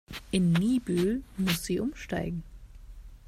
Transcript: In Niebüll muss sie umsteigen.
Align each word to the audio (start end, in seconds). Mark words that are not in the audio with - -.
In 0.31 0.53
Niebüll 0.53 1.21
muss 1.37 1.63
sie 1.63 1.79
umsteigen. 1.79 2.41